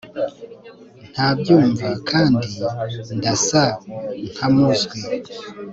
Ntabyumva 1.13 1.87
kandi 2.09 2.47
ndasa 3.17 3.63
nkamuzwi 4.31 4.99